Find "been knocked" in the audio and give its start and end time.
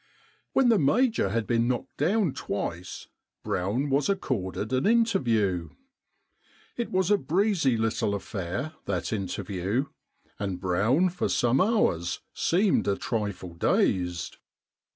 1.45-1.97